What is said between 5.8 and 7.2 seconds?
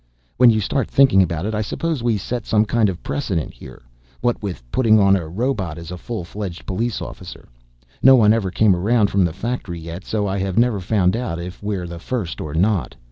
a full fledged police